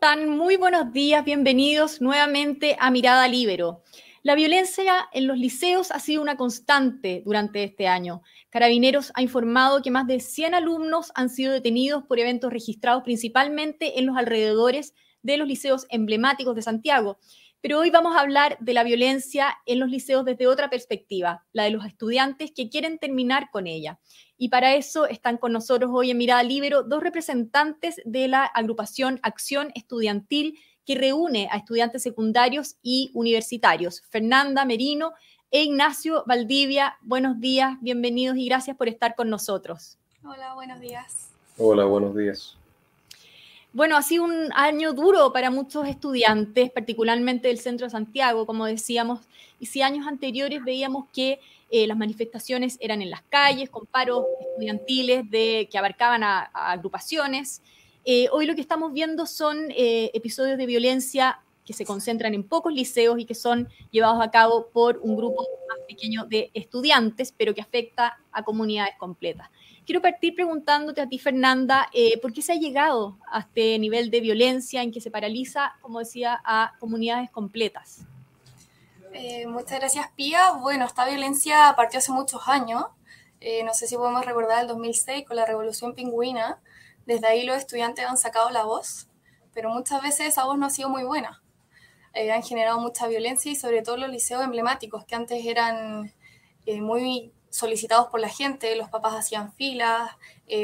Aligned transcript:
¿Cómo 0.00 0.12
están? 0.12 0.30
Muy 0.30 0.56
buenos 0.56 0.92
días, 0.94 1.24
bienvenidos 1.24 2.00
nuevamente 2.00 2.74
a 2.80 2.90
Mirada 2.90 3.28
Libero. 3.28 3.82
La 4.22 4.34
violencia 4.34 5.08
en 5.12 5.26
los 5.26 5.36
liceos 5.36 5.90
ha 5.90 5.98
sido 5.98 6.22
una 6.22 6.38
constante 6.38 7.22
durante 7.26 7.64
este 7.64 7.86
año. 7.86 8.22
Carabineros 8.48 9.12
ha 9.14 9.20
informado 9.20 9.82
que 9.82 9.90
más 9.90 10.06
de 10.06 10.20
100 10.20 10.54
alumnos 10.54 11.12
han 11.14 11.28
sido 11.28 11.52
detenidos 11.52 12.04
por 12.04 12.18
eventos 12.18 12.50
registrados 12.50 13.02
principalmente 13.02 13.98
en 13.98 14.06
los 14.06 14.16
alrededores 14.16 14.94
de 15.22 15.36
los 15.36 15.46
liceos 15.46 15.86
emblemáticos 15.90 16.54
de 16.54 16.62
Santiago. 16.62 17.18
Pero 17.62 17.78
hoy 17.78 17.90
vamos 17.90 18.16
a 18.16 18.20
hablar 18.20 18.56
de 18.60 18.72
la 18.72 18.84
violencia 18.84 19.54
en 19.66 19.80
los 19.80 19.90
liceos 19.90 20.24
desde 20.24 20.46
otra 20.46 20.70
perspectiva, 20.70 21.44
la 21.52 21.64
de 21.64 21.70
los 21.70 21.84
estudiantes 21.84 22.52
que 22.52 22.70
quieren 22.70 22.98
terminar 22.98 23.50
con 23.50 23.66
ella. 23.66 23.98
Y 24.38 24.48
para 24.48 24.74
eso 24.74 25.06
están 25.06 25.36
con 25.36 25.52
nosotros 25.52 25.90
hoy 25.92 26.10
en 26.10 26.18
Mirada 26.18 26.42
Libero 26.42 26.82
dos 26.82 27.02
representantes 27.02 28.00
de 28.06 28.28
la 28.28 28.44
agrupación 28.44 29.20
Acción 29.22 29.70
Estudiantil 29.74 30.58
que 30.86 30.94
reúne 30.94 31.48
a 31.50 31.58
estudiantes 31.58 32.02
secundarios 32.02 32.76
y 32.82 33.10
universitarios. 33.12 34.02
Fernanda 34.08 34.64
Merino 34.64 35.12
e 35.50 35.62
Ignacio 35.62 36.24
Valdivia, 36.26 36.96
buenos 37.02 37.40
días, 37.40 37.76
bienvenidos 37.82 38.38
y 38.38 38.46
gracias 38.46 38.76
por 38.76 38.88
estar 38.88 39.14
con 39.14 39.28
nosotros. 39.28 39.98
Hola, 40.24 40.54
buenos 40.54 40.80
días. 40.80 41.30
Hola, 41.58 41.84
buenos 41.84 42.16
días. 42.16 42.56
Bueno, 43.72 43.96
ha 43.96 44.02
sido 44.02 44.24
un 44.24 44.48
año 44.52 44.92
duro 44.92 45.32
para 45.32 45.48
muchos 45.48 45.86
estudiantes, 45.86 46.72
particularmente 46.72 47.46
del 47.46 47.58
centro 47.58 47.86
de 47.86 47.90
Santiago, 47.90 48.44
como 48.44 48.66
decíamos, 48.66 49.20
y 49.60 49.66
si 49.66 49.80
años 49.80 50.08
anteriores 50.08 50.64
veíamos 50.64 51.06
que 51.12 51.38
eh, 51.70 51.86
las 51.86 51.96
manifestaciones 51.96 52.78
eran 52.80 53.00
en 53.00 53.10
las 53.10 53.22
calles, 53.22 53.70
con 53.70 53.86
paros 53.86 54.24
estudiantiles 54.40 55.24
que 55.30 55.78
abarcaban 55.78 56.24
a, 56.24 56.50
agrupaciones. 56.52 57.62
Eh, 58.04 58.28
hoy 58.32 58.46
lo 58.46 58.56
que 58.56 58.60
estamos 58.60 58.92
viendo 58.92 59.24
son 59.24 59.70
eh, 59.70 60.10
episodios 60.14 60.58
de 60.58 60.66
violencia 60.66 61.40
que 61.64 61.72
se 61.72 61.84
concentran 61.84 62.34
en 62.34 62.42
pocos 62.42 62.72
liceos 62.72 63.20
y 63.20 63.24
que 63.24 63.36
son 63.36 63.68
llevados 63.92 64.20
a 64.20 64.32
cabo 64.32 64.66
por 64.72 64.98
un 64.98 65.16
grupo 65.16 65.46
más 65.68 65.78
pequeño 65.86 66.24
de 66.24 66.50
estudiantes, 66.54 67.32
pero 67.36 67.54
que 67.54 67.60
afecta 67.60 68.18
a 68.32 68.42
comunidades 68.42 68.94
completas. 68.98 69.48
Quiero 69.86 70.00
partir 70.00 70.34
preguntándote 70.34 71.00
a 71.00 71.08
ti, 71.08 71.18
Fernanda, 71.18 71.90
¿por 72.22 72.32
qué 72.32 72.42
se 72.42 72.52
ha 72.52 72.56
llegado 72.56 73.18
a 73.30 73.40
este 73.40 73.78
nivel 73.78 74.10
de 74.10 74.20
violencia 74.20 74.82
en 74.82 74.92
que 74.92 75.00
se 75.00 75.10
paraliza, 75.10 75.72
como 75.80 75.98
decía, 75.98 76.40
a 76.44 76.74
comunidades 76.78 77.30
completas? 77.30 78.06
Eh, 79.12 79.46
muchas 79.46 79.80
gracias, 79.80 80.08
Pía. 80.14 80.52
Bueno, 80.52 80.84
esta 80.84 81.04
violencia 81.04 81.74
partió 81.76 81.98
hace 81.98 82.12
muchos 82.12 82.46
años. 82.46 82.84
Eh, 83.40 83.64
no 83.64 83.74
sé 83.74 83.86
si 83.86 83.96
podemos 83.96 84.24
recordar 84.24 84.62
el 84.62 84.68
2006 84.68 85.26
con 85.26 85.36
la 85.36 85.44
Revolución 85.44 85.94
Pingüina. 85.94 86.60
Desde 87.06 87.26
ahí 87.26 87.44
los 87.44 87.56
estudiantes 87.56 88.06
han 88.06 88.16
sacado 88.16 88.50
la 88.50 88.62
voz, 88.62 89.08
pero 89.52 89.70
muchas 89.70 90.00
veces 90.02 90.28
esa 90.28 90.44
voz 90.44 90.58
no 90.58 90.66
ha 90.66 90.70
sido 90.70 90.88
muy 90.88 91.02
buena. 91.02 91.42
Eh, 92.14 92.30
han 92.30 92.42
generado 92.42 92.78
mucha 92.80 93.08
violencia 93.08 93.50
y 93.50 93.56
sobre 93.56 93.82
todo 93.82 93.96
los 93.96 94.10
liceos 94.10 94.44
emblemáticos 94.44 95.04
que 95.04 95.16
antes 95.16 95.44
eran 95.44 96.12
muy 96.80 97.32
solicitados 97.50 98.06
por 98.08 98.20
la 98.20 98.28
gente, 98.28 98.74
los 98.76 98.88
papás 98.88 99.14
hacían 99.14 99.52
filas 99.52 100.10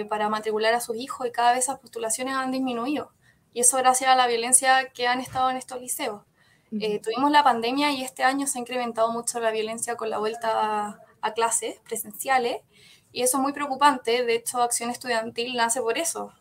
para 0.09 0.29
matricular 0.29 0.75
a 0.75 0.81
sus 0.81 0.97
hijos 0.97 1.27
y 1.27 1.31
cada 1.31 1.53
vez 1.53 1.65
esas 1.65 1.79
postulaciones 1.79 2.35
han 2.35 2.51
disminuido. 2.51 3.13
Y 3.53 3.61
eso 3.61 3.77
gracias 3.79 4.11
a 4.11 4.17
la 4.17 4.27
violencia 4.27 4.91
que 4.91 5.07
han 5.07 5.21
estado 5.21 5.51
en 5.51 5.57
estos 5.57 5.81
liceos. 5.81 6.23
Eh, 6.73 7.01
tuvimos 7.01 7.31
la 7.31 7.45
pandemia 7.45 7.93
y 7.93 8.03
este 8.03 8.25
año 8.25 8.47
se 8.47 8.59
ha 8.59 8.61
incrementado 8.61 9.11
mucho 9.13 9.39
la 9.41 9.51
violencia 9.51 9.97
con 9.97 10.11
la 10.11 10.19
vuelta 10.19 11.01
a, 11.21 11.33
clases 11.35 11.81
presenciales 11.81 12.61
y 13.11 13.23
eso 13.23 13.39
es 13.39 13.43
muy 13.43 13.53
preocupante. 13.53 14.25
De 14.25 14.35
hecho, 14.35 14.63
Acción 14.63 14.91
Estudiantil 14.91 15.57
nace 15.57 15.81
por 15.81 15.99
eso, 15.99 16.33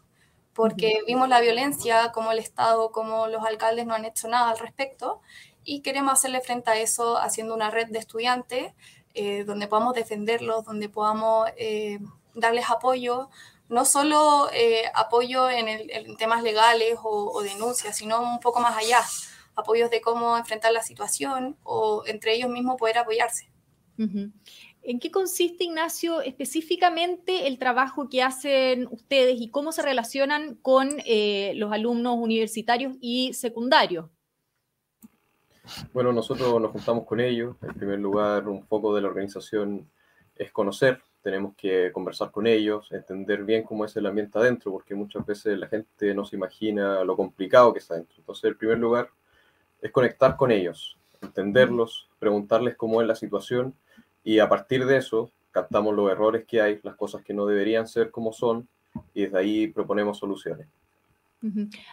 porque 0.54 1.00
vimos 1.08 1.28
la 1.28 1.42
violencia, 1.42 2.12
como 2.12 2.32
el 2.32 2.38
Estado, 2.38 2.92
como 2.92 3.28
los 3.28 3.44
alcaldes 3.44 3.88
no 3.88 3.96
han 3.96 4.06
hecho 4.06 4.28
nada 4.28 4.52
al 4.52 4.60
respecto 4.60 5.22
y 5.64 5.82
queremos 5.82 6.14
hacerle 6.14 6.42
frente 6.42 6.70
a 6.70 6.78
eso 6.78 7.18
haciendo 7.18 7.56
una 7.56 7.72
red 7.72 7.88
de 7.88 7.98
estudiantes 7.98 8.74
eh, 9.16 9.44
donde 9.44 9.68
podamos 9.68 9.96
defenderlos, 9.96 10.66
donde 10.66 10.90
podamos 10.90 11.50
eh, 11.58 12.00
darles 12.34 12.70
apoyo, 12.70 13.30
no 13.70 13.86
solo 13.86 14.48
apoyo 14.94 15.50
en, 15.50 16.16
temas 16.18 16.44
legales 16.44 17.00
o, 17.02 17.42
denuncias, 17.42 17.98
sino 17.98 18.22
un 18.22 18.40
poco 18.40 18.60
más 18.60 18.78
allá 18.78 19.00
apoyos 19.56 19.90
de 19.90 20.02
cómo 20.02 20.38
enfrentar 20.38 20.72
la 20.72 20.84
situación 20.84 21.58
o 21.64 22.04
entre 22.06 22.36
ellos 22.36 22.50
mismos 22.50 22.76
poder 22.78 23.00
apoyarse. 23.00 23.50
¿En 24.88 25.00
qué 25.00 25.10
consiste, 25.10 25.64
Ignacio, 25.64 26.22
específicamente 26.22 27.48
el 27.48 27.58
trabajo 27.58 28.08
que 28.08 28.22
hacen 28.22 28.88
ustedes 28.92 29.42
y 29.42 29.50
cómo 29.50 29.72
se 29.72 29.82
relacionan 29.82 30.56
con 30.62 30.90
eh, 31.06 31.54
los 31.56 31.72
alumnos 31.74 32.18
universitarios 32.20 32.94
y 33.02 33.34
secundarios? 33.34 34.06
Bueno, 35.94 36.12
nosotros 36.12 36.62
nos 36.62 36.72
juntamos 36.72 37.06
con 37.06 37.20
ellos. 37.20 37.56
En 37.62 37.74
primer 37.74 38.00
lugar, 38.00 38.48
un 38.48 38.66
poco 38.66 38.96
de 38.96 39.02
la 39.02 39.08
organización 39.08 39.88
es 40.36 40.52
conocer, 40.52 41.02
tenemos 41.22 41.56
que 41.56 41.92
conversar 41.92 42.30
con 42.30 42.46
ellos, 42.46 42.92
entender 42.92 43.44
bien 43.44 43.64
cómo 43.64 43.86
es 43.86 43.96
el 43.96 44.06
ambiente 44.06 44.38
adentro, 44.38 44.72
porque 44.72 44.94
muchas 44.94 45.26
veces 45.26 45.58
la 45.58 45.68
gente 45.68 46.14
no 46.14 46.26
se 46.26 46.36
imagina 46.36 47.04
lo 47.04 47.16
complicado 47.16 47.74
que 47.74 47.80
está 47.80 47.96
adentro. 47.96 48.16
Entonces, 48.20 48.44
en 48.44 48.58
primer 48.58 48.78
lugar, 48.78 49.10
es 49.82 49.92
conectar 49.92 50.36
con 50.36 50.52
ellos, 50.52 50.98
entenderlos, 51.22 52.10
preguntarles 52.20 52.76
cómo 52.76 53.02
es 53.02 53.08
la 53.08 53.16
situación 53.16 53.74
y 54.24 54.40
a 54.40 54.50
partir 54.50 54.86
de 54.86 54.98
eso 54.98 55.32
captamos 55.52 55.96
los 55.96 56.12
errores 56.12 56.46
que 56.46 56.62
hay, 56.62 56.80
las 56.84 56.96
cosas 56.96 57.24
que 57.24 57.34
no 57.34 57.46
deberían 57.46 57.88
ser 57.88 58.12
como 58.12 58.34
son 58.34 58.68
y 59.14 59.24
desde 59.24 59.38
ahí 59.38 59.68
proponemos 59.68 60.18
soluciones. 60.18 60.68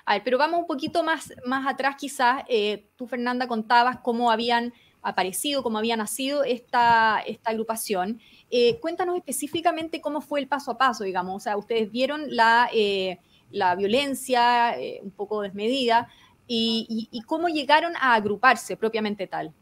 A 0.04 0.14
ver, 0.14 0.22
pero 0.24 0.38
vamos 0.38 0.60
un 0.60 0.66
poquito 0.66 1.02
más, 1.02 1.32
más 1.44 1.66
atrás 1.66 1.96
quizás. 1.98 2.42
Eh, 2.48 2.88
tú, 2.96 3.06
Fernanda, 3.06 3.46
contabas 3.46 3.98
cómo 3.98 4.30
habían 4.30 4.72
aparecido, 5.02 5.62
cómo 5.62 5.78
había 5.78 5.96
nacido 5.96 6.44
esta, 6.44 7.20
esta 7.26 7.50
agrupación. 7.50 8.20
Eh, 8.50 8.78
cuéntanos 8.80 9.16
específicamente 9.16 10.00
cómo 10.00 10.20
fue 10.20 10.40
el 10.40 10.48
paso 10.48 10.70
a 10.70 10.78
paso, 10.78 11.04
digamos. 11.04 11.36
O 11.36 11.40
sea, 11.40 11.56
ustedes 11.56 11.90
vieron 11.90 12.34
la, 12.34 12.68
eh, 12.72 13.18
la 13.50 13.74
violencia 13.74 14.76
un 15.02 15.10
poco 15.10 15.42
desmedida, 15.42 16.08
y, 16.46 17.22
cómo 17.26 17.48
llegaron 17.48 17.94
a 17.96 18.14
agruparse 18.14 18.76
propiamente 18.76 19.26
tal. 19.26 19.52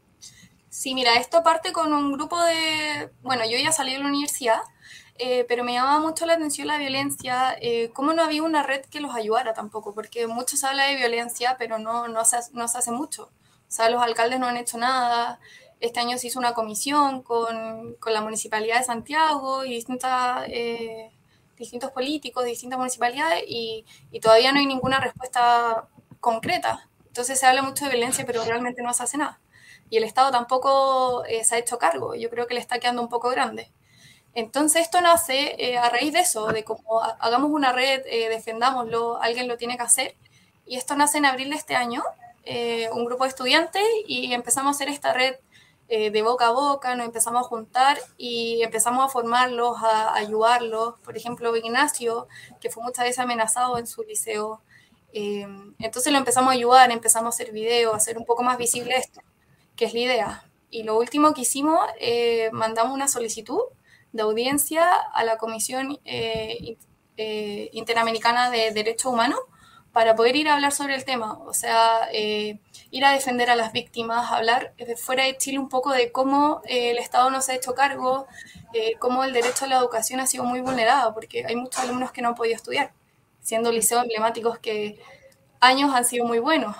Sí, 0.69 0.93
mira, 0.93 1.15
esto 1.15 1.43
parte 1.43 1.71
con 1.73 1.93
un 1.93 2.13
grupo 2.13 2.41
de, 2.41 3.11
bueno, 3.21 3.43
yo 3.49 3.57
ya 3.57 3.71
salí 3.71 3.93
de 3.93 3.99
la 3.99 4.07
universidad, 4.07 4.61
eh, 5.23 5.45
pero 5.47 5.63
me 5.63 5.73
llamaba 5.73 5.99
mucho 5.99 6.25
la 6.25 6.33
atención 6.33 6.67
la 6.67 6.79
violencia, 6.79 7.55
eh, 7.61 7.91
cómo 7.93 8.11
no 8.13 8.23
había 8.23 8.41
una 8.41 8.63
red 8.63 8.83
que 8.85 8.99
los 8.99 9.13
ayudara 9.13 9.53
tampoco, 9.53 9.93
porque 9.93 10.25
mucho 10.25 10.57
se 10.57 10.65
habla 10.65 10.87
de 10.87 10.95
violencia, 10.95 11.57
pero 11.59 11.77
no, 11.77 12.07
no, 12.07 12.25
se, 12.25 12.37
no 12.53 12.67
se 12.67 12.79
hace 12.79 12.91
mucho. 12.91 13.25
O 13.25 13.29
sea, 13.67 13.91
los 13.91 14.01
alcaldes 14.01 14.39
no 14.39 14.47
han 14.47 14.57
hecho 14.57 14.79
nada. 14.79 15.39
Este 15.79 15.99
año 15.99 16.17
se 16.17 16.25
hizo 16.25 16.39
una 16.39 16.55
comisión 16.55 17.21
con, 17.21 17.93
con 17.99 18.13
la 18.13 18.21
Municipalidad 18.21 18.79
de 18.79 18.83
Santiago 18.83 19.63
y 19.63 19.75
distintas, 19.75 20.45
eh, 20.47 21.11
distintos 21.55 21.91
políticos 21.91 22.43
de 22.43 22.49
distintas 22.49 22.79
municipalidades 22.79 23.43
y, 23.47 23.85
todavía 24.23 24.51
no 24.51 24.57
hay 24.57 24.65
ninguna 24.65 24.99
respuesta 24.99 25.87
concreta. 26.19 26.89
Entonces 27.05 27.39
se 27.39 27.45
habla 27.45 27.61
mucho 27.61 27.85
de 27.85 27.91
violencia, 27.91 28.25
pero 28.25 28.43
realmente 28.43 28.81
no 28.81 28.91
se 28.91 29.03
hace 29.03 29.17
nada. 29.19 29.39
Y 29.91 29.97
el 29.97 30.03
Estado 30.03 30.31
tampoco 30.31 31.25
eh, 31.25 31.43
se 31.43 31.55
ha 31.55 31.59
hecho 31.59 31.77
cargo. 31.77 32.15
Yo 32.15 32.31
creo 32.31 32.47
que 32.47 32.55
le 32.55 32.59
está 32.59 32.79
quedando 32.79 33.03
un 33.03 33.09
poco 33.09 33.29
grande. 33.29 33.71
Entonces 34.33 34.83
esto 34.83 35.01
nace 35.01 35.55
eh, 35.57 35.77
a 35.77 35.89
raíz 35.89 36.13
de 36.13 36.19
eso, 36.21 36.47
de 36.47 36.63
cómo 36.63 37.01
hagamos 37.19 37.51
una 37.51 37.73
red, 37.73 38.01
eh, 38.05 38.29
defendámoslo, 38.29 39.21
alguien 39.21 39.47
lo 39.47 39.57
tiene 39.57 39.77
que 39.77 39.83
hacer. 39.83 40.15
Y 40.65 40.77
esto 40.77 40.95
nace 40.95 41.17
en 41.17 41.25
abril 41.25 41.49
de 41.49 41.57
este 41.57 41.75
año, 41.75 42.03
un 42.93 43.05
grupo 43.05 43.23
de 43.23 43.29
estudiantes, 43.29 43.83
y 44.07 44.33
empezamos 44.33 44.73
a 44.73 44.75
hacer 44.75 44.89
esta 44.89 45.13
red 45.13 45.35
de 45.87 46.21
boca 46.21 46.47
a 46.47 46.51
boca, 46.51 46.95
nos 46.95 47.05
empezamos 47.05 47.45
a 47.45 47.49
juntar 47.49 47.99
y 48.17 48.63
empezamos 48.63 49.03
a 49.03 49.09
formarlos, 49.09 49.77
a, 49.83 50.09
a 50.09 50.15
ayudarlos. 50.15 50.95
Por 51.03 51.17
ejemplo, 51.17 51.53
Ignacio, 51.55 52.27
que 52.61 52.69
fue 52.69 52.83
muchas 52.83 53.03
veces 53.03 53.19
amenazado 53.19 53.77
en 53.77 53.85
su 53.85 54.03
liceo, 54.03 54.61
eh, 55.13 55.45
entonces 55.79 56.11
lo 56.11 56.17
empezamos 56.19 56.51
a 56.51 56.53
ayudar, 56.53 56.91
empezamos 56.91 57.33
a 57.33 57.35
hacer 57.35 57.51
videos, 57.51 57.93
a 57.93 57.97
hacer 57.97 58.17
un 58.17 58.25
poco 58.25 58.43
más 58.43 58.57
visible 58.57 58.95
esto, 58.95 59.21
que 59.75 59.85
es 59.85 59.93
la 59.93 59.99
idea. 59.99 60.45
Y 60.69 60.83
lo 60.83 60.97
último 60.97 61.33
que 61.33 61.41
hicimos, 61.41 61.79
eh, 61.99 62.49
mandamos 62.53 62.93
una 62.93 63.07
solicitud 63.07 63.61
de 64.13 64.21
audiencia 64.21 64.89
a 64.93 65.23
la 65.23 65.37
Comisión 65.37 65.99
eh, 66.05 66.77
Interamericana 67.73 68.49
de 68.49 68.71
Derechos 68.71 69.11
Humanos 69.11 69.39
para 69.91 70.15
poder 70.15 70.35
ir 70.35 70.47
a 70.47 70.53
hablar 70.53 70.71
sobre 70.71 70.95
el 70.95 71.03
tema, 71.03 71.37
o 71.39 71.53
sea, 71.53 72.07
ir 72.13 73.05
a 73.05 73.11
defender 73.11 73.49
a 73.49 73.57
las 73.57 73.73
víctimas, 73.73 74.31
hablar 74.31 74.73
fuera 74.95 75.25
de 75.25 75.35
Chile 75.37 75.59
un 75.59 75.67
poco 75.67 75.91
de 75.91 76.13
cómo 76.13 76.61
el 76.65 76.97
Estado 76.97 77.29
no 77.29 77.41
se 77.41 77.51
ha 77.51 77.55
hecho 77.55 77.73
cargo, 77.73 78.25
cómo 78.99 79.25
el 79.25 79.33
derecho 79.33 79.65
a 79.65 79.67
la 79.67 79.77
educación 79.77 80.21
ha 80.21 80.27
sido 80.27 80.45
muy 80.45 80.61
vulnerado, 80.61 81.13
porque 81.13 81.45
hay 81.45 81.57
muchos 81.57 81.83
alumnos 81.83 82.13
que 82.13 82.21
no 82.21 82.29
han 82.29 82.35
podido 82.35 82.55
estudiar 82.55 82.93
siendo 83.41 83.71
liceos 83.71 84.03
emblemáticos 84.03 84.59
que 84.59 84.99
años 85.59 85.93
han 85.93 86.05
sido 86.05 86.25
muy 86.25 86.39
buenos. 86.39 86.75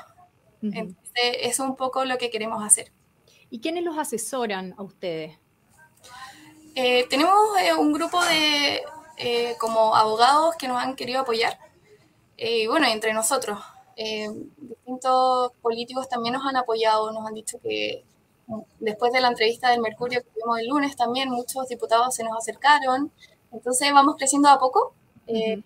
Entonces, 0.62 0.96
eso 1.42 1.64
es 1.64 1.70
un 1.70 1.76
poco 1.76 2.06
lo 2.06 2.18
que 2.18 2.30
queremos 2.30 2.64
hacer. 2.64 2.94
¿Y 3.50 3.60
quiénes 3.60 3.84
los 3.84 3.98
asesoran 3.98 4.74
a 4.78 4.84
ustedes? 4.84 5.38
Eh, 6.76 7.08
tenemos 7.10 7.36
eh, 7.60 7.74
un 7.74 7.92
grupo 7.94 8.24
de 8.24 8.84
eh, 9.18 9.56
como 9.60 9.96
abogados 9.96 10.56
que 10.56 10.68
nos 10.68 10.82
han 10.82 10.96
querido 10.96 11.22
apoyar. 11.22 11.58
Y 12.38 12.68
bueno, 12.68 12.88
entre 12.88 13.14
nosotros. 13.14 13.60
Eh, 13.98 14.28
distintos 14.58 15.52
políticos 15.62 16.10
también 16.10 16.34
nos 16.34 16.46
han 16.46 16.56
apoyado, 16.56 17.12
nos 17.12 17.28
han 17.28 17.34
dicho 17.36 17.60
que 17.62 18.04
después 18.80 19.12
de 19.14 19.22
la 19.22 19.30
entrevista 19.30 19.70
del 19.70 19.80
Mercurio 19.82 20.22
que 20.22 20.30
tuvimos 20.32 20.60
el 20.60 20.68
lunes 20.68 20.96
también 20.96 21.30
muchos 21.30 21.68
diputados 21.68 22.16
se 22.16 22.24
nos 22.24 22.38
acercaron. 22.38 23.12
Entonces 23.52 23.92
vamos 23.94 24.16
creciendo 24.18 24.50
a 24.50 24.60
poco. 24.60 24.94
Eh, 25.28 25.62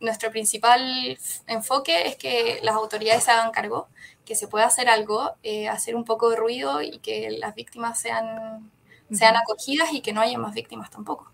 nuestro 0.00 0.30
principal 0.30 1.18
enfoque 1.46 2.06
es 2.08 2.16
que 2.16 2.60
las 2.62 2.74
autoridades 2.74 3.24
se 3.24 3.30
hagan 3.30 3.52
cargo, 3.52 3.88
que 4.26 4.34
se 4.34 4.48
pueda 4.48 4.66
hacer 4.66 4.88
algo, 4.88 5.32
eh, 5.42 5.68
hacer 5.68 5.96
un 5.96 6.04
poco 6.04 6.30
de 6.30 6.36
ruido 6.36 6.82
y 6.82 6.98
que 6.98 7.30
las 7.30 7.54
víctimas 7.54 7.98
sean, 8.00 8.70
sean 9.10 9.36
acogidas 9.36 9.92
y 9.92 10.00
que 10.00 10.12
no 10.12 10.20
haya 10.20 10.38
más 10.38 10.54
víctimas 10.54 10.90
tampoco. 10.90 11.32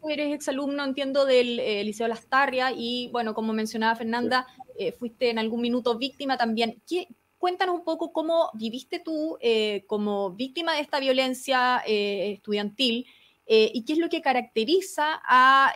Tú 0.00 0.10
eres 0.10 0.34
exalumno, 0.34 0.84
entiendo, 0.84 1.24
del 1.24 1.58
eh, 1.60 1.82
Liceo 1.82 2.08
Lastarria 2.08 2.72
y, 2.76 3.08
bueno, 3.10 3.32
como 3.32 3.52
mencionaba 3.52 3.96
Fernanda, 3.96 4.46
eh, 4.78 4.92
fuiste 4.92 5.30
en 5.30 5.38
algún 5.38 5.62
minuto 5.62 5.96
víctima 5.96 6.36
también. 6.36 6.82
¿Qué, 6.86 7.08
cuéntanos 7.38 7.76
un 7.76 7.84
poco 7.84 8.12
cómo 8.12 8.50
viviste 8.54 8.98
tú 8.98 9.38
como 9.86 10.30
víctima 10.30 10.74
de 10.74 10.80
esta 10.80 10.98
violencia 10.98 11.82
estudiantil 11.86 13.06
y 13.46 13.84
qué 13.84 13.92
es 13.92 13.98
lo 13.98 14.08
que 14.08 14.22
caracteriza 14.22 15.20
a, 15.22 15.72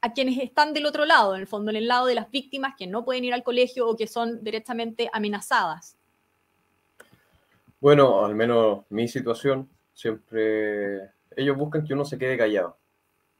a 0.00 0.12
quienes 0.12 0.38
están 0.38 0.72
del 0.72 0.86
otro 0.86 1.04
lado, 1.04 1.34
en 1.34 1.40
el 1.40 1.46
fondo, 1.48 1.70
en 1.70 1.76
el 1.76 1.88
lado 1.88 2.06
de 2.06 2.14
las 2.14 2.30
víctimas 2.30 2.74
que 2.78 2.86
no 2.86 3.04
pueden 3.04 3.24
ir 3.24 3.34
al 3.34 3.42
colegio 3.42 3.88
o 3.88 3.96
que 3.96 4.06
son 4.06 4.44
directamente 4.44 5.10
amenazadas? 5.12 5.96
Bueno, 7.80 8.26
al 8.26 8.34
menos 8.34 8.84
mi 8.90 9.08
situación, 9.08 9.70
siempre 9.94 11.12
ellos 11.34 11.56
buscan 11.56 11.84
que 11.84 11.94
uno 11.94 12.04
se 12.04 12.18
quede 12.18 12.36
callado. 12.36 12.78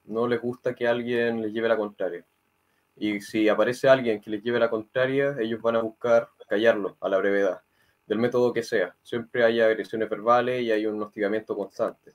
No 0.05 0.27
les 0.27 0.41
gusta 0.41 0.75
que 0.75 0.89
alguien 0.89 1.43
les 1.43 1.53
lleve 1.53 1.69
la 1.69 1.77
contraria. 1.77 2.25
Y 2.97 3.21
si 3.21 3.49
aparece 3.49 3.89
alguien 3.89 4.21
que 4.21 4.31
les 4.31 4.43
lleve 4.43 4.59
la 4.59 4.71
contraria, 4.71 5.37
ellos 5.41 5.61
van 5.63 5.77
a 5.77 5.83
buscar 5.83 6.31
callarlo 6.49 6.97
a 7.01 7.09
la 7.11 7.19
brevedad, 7.19 7.63
del 8.07 8.19
método 8.19 8.53
que 8.53 8.63
sea. 8.63 8.97
Siempre 9.03 9.45
hay 9.45 9.61
agresiones 9.61 10.09
verbales 10.09 10.63
y 10.63 10.73
hay 10.73 10.87
un 10.87 11.03
hostigamiento 11.03 11.55
constante. 11.57 12.13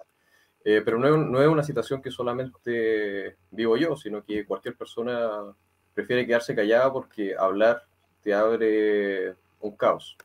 Eh, 0.64 0.82
pero 0.84 0.98
no 0.98 1.18
no 1.18 1.42
es, 1.44 1.48
una 1.48 1.64
situación 1.64 2.02
que 2.02 2.10
solamente 2.10 3.38
vivo 3.52 3.78
yo, 3.78 3.96
sino 3.96 4.24
que 4.24 4.46
cualquier 4.48 4.76
persona 4.76 5.56
prefiere 5.94 6.26
quedarse 6.26 6.56
callada 6.56 6.92
porque 6.92 7.36
hablar 7.38 7.84
te 8.24 8.34
abre 8.34 9.36
un 9.60 9.76
caos. 9.78 10.18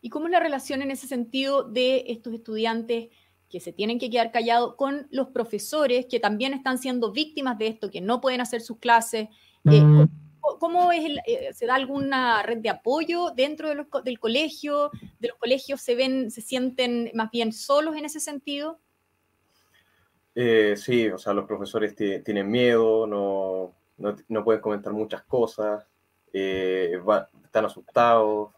¿Y 0.00 0.10
cómo 0.10 0.26
es 0.26 0.32
la 0.32 0.40
relación 0.40 0.82
en 0.82 0.90
ese 0.90 1.06
sentido 1.06 1.64
de 1.64 2.04
estos 2.08 2.34
estudiantes 2.34 3.08
que 3.48 3.60
se 3.60 3.72
tienen 3.72 3.98
que 3.98 4.10
quedar 4.10 4.30
callados 4.30 4.74
con 4.76 5.06
los 5.10 5.28
profesores 5.28 6.06
que 6.06 6.20
también 6.20 6.52
están 6.52 6.78
siendo 6.78 7.12
víctimas 7.12 7.58
de 7.58 7.68
esto, 7.68 7.90
que 7.90 8.00
no 8.00 8.20
pueden 8.20 8.40
hacer 8.40 8.60
sus 8.60 8.78
clases? 8.78 9.28
Eh, 9.70 9.80
mm. 9.80 10.08
¿Cómo 10.40 10.92
es 10.92 11.04
eh, 11.26 11.50
se 11.52 11.66
da 11.66 11.74
alguna 11.74 12.42
red 12.42 12.58
de 12.58 12.70
apoyo 12.70 13.30
dentro 13.30 13.68
del 14.02 14.18
colegio? 14.18 14.90
¿De 15.18 15.28
los 15.28 15.38
colegios 15.38 15.80
se 15.80 15.94
ven, 15.94 16.30
se 16.30 16.40
sienten 16.40 17.10
más 17.14 17.30
bien 17.30 17.52
solos 17.52 17.96
en 17.96 18.04
ese 18.04 18.20
sentido? 18.20 18.78
Eh, 20.34 20.74
sí, 20.76 21.08
o 21.08 21.18
sea, 21.18 21.32
los 21.32 21.46
profesores 21.46 21.96
tienen 21.96 22.48
miedo, 22.48 23.06
no, 23.06 23.74
no, 24.28 24.44
pueden 24.44 24.60
comentar 24.60 24.92
muchas 24.92 25.22
cosas, 25.24 25.84
eh, 26.32 27.00
están 27.44 27.64
asustados. 27.64 28.50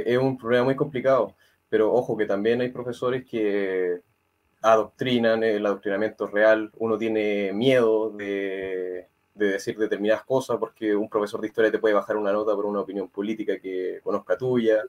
Es 0.00 0.18
un 0.18 0.38
problema 0.38 0.64
muy 0.64 0.76
complicado, 0.76 1.34
pero 1.68 1.92
ojo 1.92 2.16
que 2.16 2.26
también 2.26 2.60
hay 2.60 2.70
profesores 2.70 3.24
que 3.28 4.00
adoctrinan, 4.62 5.42
el 5.42 5.66
adoctrinamiento 5.66 6.26
real, 6.26 6.70
uno 6.76 6.96
tiene 6.98 7.52
miedo 7.52 8.10
de 8.10 9.08
de 9.34 9.52
decir 9.52 9.76
determinadas 9.78 10.24
cosas, 10.24 10.58
porque 10.58 10.94
un 10.94 11.08
profesor 11.08 11.40
de 11.40 11.48
historia 11.48 11.70
te 11.70 11.78
puede 11.78 11.94
bajar 11.94 12.16
una 12.16 12.32
nota 12.32 12.54
por 12.54 12.66
una 12.66 12.80
opinión 12.80 13.08
política 13.08 13.58
que 13.58 14.00
conozca 14.02 14.36
tuya, 14.36 14.84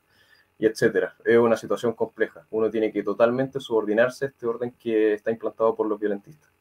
y 0.57 0.65
etcétera. 0.65 1.15
Es 1.25 1.37
una 1.37 1.57
situación 1.57 1.93
compleja. 1.93 2.45
Uno 2.51 2.69
tiene 2.69 2.91
que 2.91 3.03
totalmente 3.03 3.59
subordinarse 3.59 4.25
a 4.25 4.27
este 4.29 4.45
orden 4.45 4.71
que 4.71 5.13
está 5.13 5.31
implantado 5.31 5.75
por 5.75 5.87
los 5.87 5.99
violentistas. 5.99 6.51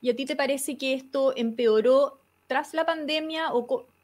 ¿Y 0.00 0.08
a 0.08 0.16
ti 0.16 0.24
te 0.24 0.34
parece 0.34 0.78
que 0.78 0.94
esto 0.94 1.34
empeoró 1.36 2.20
tras 2.46 2.72
la 2.72 2.86
pandemia 2.86 3.52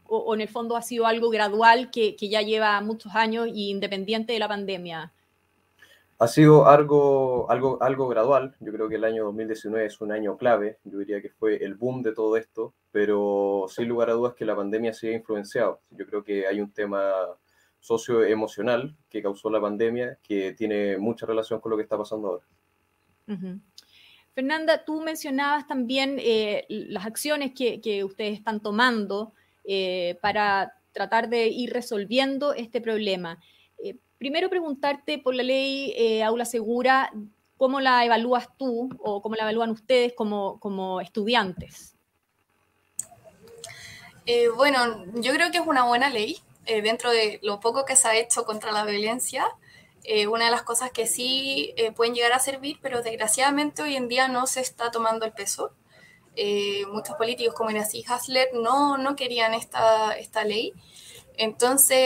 o, 0.09 0.19
o, 0.19 0.35
en 0.35 0.41
el 0.41 0.49
fondo 0.49 0.77
ha 0.77 0.83
sido 0.83 1.07
algo 1.07 1.31
gradual 1.31 1.91
que, 1.91 2.17
que, 2.17 2.29
ya 2.29 2.43
lleva 2.43 2.81
muchos 2.81 3.15
años 3.15 3.49
y 3.53 3.71
independiente 3.71 4.33
de 4.33 4.39
la 4.39 4.49
pandemia? 4.49 5.13
Ha 6.21 6.27
sido 6.27 6.67
algo, 6.67 7.49
algo, 7.49 7.81
algo 7.81 8.09
gradual. 8.09 8.57
Yo 8.59 8.73
creo 8.73 8.89
que 8.89 8.97
el 8.97 9.05
año 9.05 9.25
2019 9.27 9.87
es 9.87 10.01
un 10.01 10.11
año 10.11 10.37
clave. 10.37 10.79
Yo 10.83 10.99
diría 10.99 11.23
que 11.23 11.31
fue 11.31 11.63
el 11.65 11.77
boom 11.77 12.03
de 12.03 12.13
todo 12.13 12.37
esto, 12.37 12.75
pero 12.91 13.67
sin 13.69 13.87
lugar 13.89 14.11
a 14.11 14.15
dudas 14.15 14.35
que 14.35 14.45
la 14.45 14.57
pandemia 14.57 14.93
se 14.93 15.11
ha 15.11 15.13
influenciado. 15.13 15.81
Yo 15.91 16.07
creo 16.07 16.25
que 16.25 16.49
hay 16.49 16.61
un 16.61 16.73
tema 16.73 17.13
socioemocional 17.79 18.97
que 19.09 19.23
causó 19.23 19.49
la 19.49 19.61
pandemia 19.61 20.19
que 20.23 20.55
tiene 20.55 20.99
mucha 20.99 21.25
relación 21.25 21.61
con 21.61 21.71
lo 21.71 21.77
que 21.77 21.85
está 21.85 21.97
pasando 21.97 22.29
ahora. 22.29 22.45
Fernanda, 24.35 24.85
tú 24.85 25.01
mencionabas 25.01 25.67
también 25.67 26.17
eh, 26.19 26.65
las 26.69 27.07
acciones 27.07 27.53
que, 27.55 27.81
que, 27.81 28.03
ustedes 28.05 28.39
están 28.39 28.61
tomando 28.61 29.35
eh, 29.71 30.17
para 30.23 30.73
tratar 30.93 31.29
de 31.29 31.49
ir 31.49 31.75
resolviendo 31.75 32.55
este 32.55 32.81
problema. 32.81 33.39
Eh, 33.85 33.97
primero 34.17 34.49
preguntarte 34.49 35.19
por 35.19 35.35
la 35.35 35.43
ley 35.43 35.93
eh, 35.95 36.23
Aula 36.23 36.47
Segura, 36.47 37.13
¿cómo 37.59 37.79
la 37.79 38.03
evalúas 38.03 38.49
tú 38.57 38.89
o 38.99 39.21
cómo 39.21 39.35
la 39.35 39.43
evalúan 39.43 39.69
ustedes 39.69 40.15
como, 40.15 40.59
como 40.59 41.03
estudiantes? 41.03 41.95
Bueno, 44.57 45.05
yo 45.17 45.35
creo 45.35 45.51
que 45.51 45.59
es 45.59 45.67
una 45.67 45.85
buena 45.85 46.09
ley. 46.09 46.39
Dentro 46.65 47.11
de 47.11 47.39
lo 47.43 47.61
poco 47.61 47.85
que 47.85 47.97
se 47.97 48.09
ha 48.09 48.17
hecho 48.17 48.45
contra 48.45 48.73
la 48.73 48.85
violencia, 48.85 49.47
una 50.31 50.47
de 50.47 50.51
las 50.51 50.63
cosas 50.63 50.91
que 50.91 51.07
sí 51.07 51.75
pueden 51.97 52.15
llegar 52.15 52.33
a 52.33 52.39
servir, 52.39 52.79
pero 52.83 53.03
desgraciadamente 53.03 53.83
hoy 53.83 53.97
en 53.97 54.09
día 54.09 54.29
no 54.29 54.47
se 54.47 54.61
está 54.61 54.91
tomando 54.91 55.25
el 55.25 55.33
peso. 55.33 55.73
Muchos 56.93 57.17
políticos 57.17 57.55
como 57.55 57.71
Iracy 57.71 58.05
Hasler 58.07 58.49
no, 58.55 58.97
no 58.97 59.17
querían 59.17 59.55
esta, 59.55 60.13
esta 60.13 60.45
ley 60.45 60.73
entonces, 61.39 61.97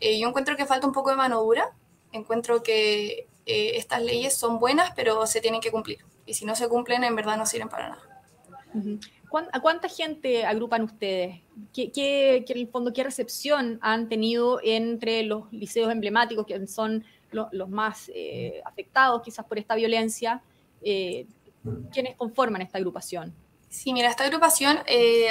eh, 0.00 0.18
yo 0.18 0.28
encuentro 0.28 0.56
que 0.56 0.66
falta 0.66 0.86
un 0.86 0.92
poco 0.92 1.10
de 1.10 1.16
mano 1.16 1.40
dura, 1.40 1.70
encuentro 2.12 2.62
que 2.62 3.28
eh, 3.46 3.76
estas 3.76 4.02
leyes 4.02 4.34
son 4.34 4.58
buenas, 4.58 4.90
pero 4.96 5.26
se 5.26 5.40
tienen 5.40 5.60
que 5.60 5.70
cumplir. 5.70 5.98
Y 6.26 6.34
si 6.34 6.44
no 6.44 6.56
se 6.56 6.68
cumplen, 6.68 7.04
en 7.04 7.14
verdad 7.14 7.36
no 7.36 7.46
sirven 7.46 7.68
para 7.68 7.90
nada. 7.90 8.02
¿A 9.52 9.60
cuánta 9.60 9.88
gente 9.88 10.44
agrupan 10.44 10.82
ustedes? 10.82 11.40
¿Qué, 11.72 11.92
qué, 11.92 12.44
en 12.48 12.58
el 12.58 12.68
fondo, 12.68 12.92
qué 12.92 13.04
recepción 13.04 13.78
han 13.80 14.08
tenido 14.08 14.60
entre 14.62 15.22
los 15.22 15.52
liceos 15.52 15.92
emblemáticos, 15.92 16.44
que 16.44 16.66
son 16.66 17.04
los 17.30 17.68
más 17.68 18.10
eh, 18.14 18.60
afectados 18.64 19.22
quizás 19.22 19.44
por 19.46 19.58
esta 19.58 19.76
violencia? 19.76 20.42
¿Quiénes 20.82 22.16
conforman 22.16 22.62
esta 22.62 22.78
agrupación? 22.78 23.32
Sí, 23.74 23.92
mira, 23.92 24.08
esta 24.08 24.24
agrupación 24.24 24.78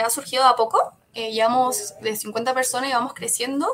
ha 0.04 0.10
surgido 0.10 0.44
a 0.44 0.56
poco 0.56 0.94
eh, 1.16 1.32
llevamos 1.32 1.94
de 2.02 2.16
50 2.16 2.56
personas 2.56 2.90
y 2.90 2.94
vamos 2.94 3.14
creciendo. 3.14 3.70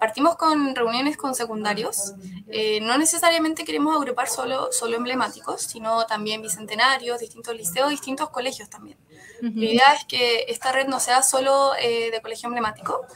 Partimos 0.00 0.36
con 0.36 0.74
reuniones 0.74 1.16
con 1.16 1.36
secundarios. 1.36 2.14
Eh, 2.48 2.80
no 2.80 2.98
necesariamente 2.98 3.64
queremos 3.64 3.94
agrupar 3.94 4.28
solo, 4.28 4.72
solo 4.72 4.96
emblemáticos, 4.96 5.62
sino 5.62 6.04
también 6.06 6.42
bicentenarios, 6.42 7.20
distintos 7.20 7.54
liceos, 7.54 7.90
distintos 7.90 8.30
colegios 8.30 8.68
también. 8.68 8.98
La 9.40 9.64
idea 9.64 9.94
es 9.94 10.04
que 10.04 10.46
esta 10.48 10.72
red 10.72 10.86
no 10.86 11.00
sea 11.00 11.22
solo 11.22 11.72
eh, 11.80 12.10
de 12.10 12.20
colegio 12.20 12.48
emblemático. 12.48 13.06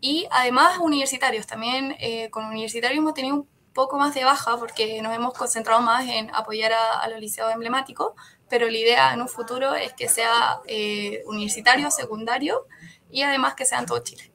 Y 0.00 0.26
además 0.30 0.78
universitarios. 0.78 1.46
También 1.46 1.96
eh, 2.00 2.30
con 2.30 2.46
universitarios 2.46 2.98
hemos 2.98 3.14
tenido 3.14 3.36
un 3.36 3.48
poco 3.76 3.96
más 3.96 4.14
de 4.14 4.24
baja 4.24 4.56
porque 4.56 5.00
nos 5.02 5.14
hemos 5.14 5.34
concentrado 5.34 5.82
más 5.82 6.08
en 6.08 6.34
apoyar 6.34 6.72
a, 6.72 7.00
a 7.00 7.08
los 7.08 7.20
liceos 7.20 7.52
emblemáticos, 7.52 8.14
pero 8.48 8.68
la 8.68 8.78
idea 8.78 9.14
en 9.14 9.20
un 9.20 9.28
futuro 9.28 9.74
es 9.74 9.92
que 9.92 10.08
sea 10.08 10.60
universitario, 11.26 11.90
secundario 11.90 12.66
y 13.10 13.22
además 13.22 13.54
que 13.54 13.64
sean 13.64 13.86
todo 13.86 14.00
Chile. 14.00 14.32